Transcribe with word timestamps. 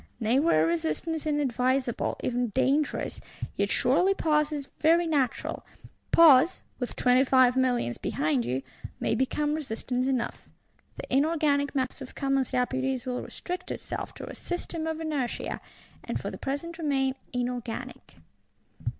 Nay 0.19 0.39
were 0.39 0.65
resistance 0.65 1.27
unadvisable, 1.27 2.17
even 2.23 2.47
dangerous, 2.47 3.21
yet 3.55 3.69
surely 3.69 4.15
pause 4.15 4.51
is 4.51 4.67
very 4.79 5.05
natural: 5.05 5.63
pause, 6.11 6.63
with 6.79 6.95
Twenty 6.95 7.23
five 7.23 7.55
Millions 7.55 7.99
behind 7.99 8.43
you, 8.43 8.63
may 8.99 9.13
become 9.13 9.53
resistance 9.53 10.07
enough.—The 10.07 11.13
inorganic 11.15 11.75
mass 11.75 12.01
of 12.01 12.15
Commons 12.15 12.49
Deputies 12.49 13.05
will 13.05 13.21
restrict 13.21 13.69
itself 13.69 14.15
to 14.15 14.25
a 14.27 14.33
"system 14.33 14.87
of 14.87 14.99
inertia," 14.99 15.61
and 16.03 16.19
for 16.19 16.31
the 16.31 16.37
present 16.39 16.79
remain 16.79 17.13
inorganic. 17.31 18.15